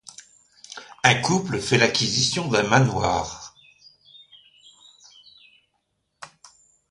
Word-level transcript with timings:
Un 1.03 1.13
couple 1.13 1.59
fait 1.59 1.77
l’acquisition 1.77 2.47
d’un 2.47 2.63
manoir. 2.63 3.53